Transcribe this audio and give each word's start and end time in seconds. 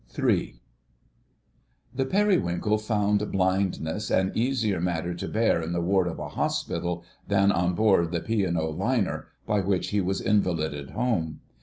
*III.* 0.17 0.59
The 1.93 2.07
Periwinkle 2.07 2.79
found 2.79 3.31
blindness 3.31 4.09
an 4.09 4.31
easier 4.33 4.79
matter 4.81 5.13
to 5.13 5.27
bear 5.27 5.61
in 5.61 5.73
the 5.73 5.79
ward 5.81 6.07
of 6.07 6.17
a 6.17 6.29
hospital 6.29 7.03
than 7.27 7.51
on 7.51 7.75
board 7.75 8.11
the 8.11 8.19
P. 8.21 8.43
& 8.47 8.57
O. 8.57 8.69
Liner 8.71 9.27
by 9.45 9.59
which 9.59 9.89
he 9.89 10.01
was 10.01 10.19
invalided 10.19 10.89
home. 10.89 11.41